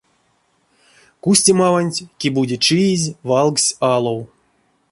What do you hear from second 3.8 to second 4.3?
алов.